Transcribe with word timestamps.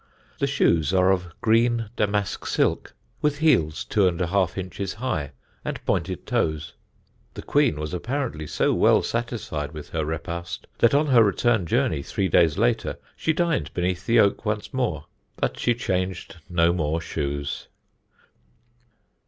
The 0.39 0.47
shoes 0.47 0.95
are 0.95 1.11
of 1.11 1.27
green 1.41 1.91
damask 1.95 2.47
silk, 2.47 2.95
with 3.21 3.37
heels 3.37 3.85
two 3.85 4.07
and 4.07 4.19
a 4.19 4.25
half 4.25 4.57
inches 4.57 4.95
high 4.95 5.31
and 5.63 5.79
pointed 5.85 6.25
toes. 6.25 6.73
The 7.35 7.43
Queen 7.43 7.79
was 7.79 7.93
apparently 7.93 8.47
so 8.47 8.73
well 8.73 9.03
satisfied 9.03 9.73
with 9.73 9.89
her 9.89 10.03
repast 10.03 10.65
that 10.79 10.95
on 10.95 11.05
her 11.05 11.23
return 11.23 11.67
journey 11.67 12.01
three 12.01 12.29
days 12.29 12.57
later 12.57 12.97
she 13.15 13.31
dined 13.31 13.71
beneath 13.75 14.07
the 14.07 14.19
oak 14.19 14.43
once 14.43 14.73
more. 14.73 15.05
But 15.35 15.59
she 15.59 15.75
changed 15.75 16.37
no 16.49 16.73
more 16.73 16.99
shoes. 16.99 17.67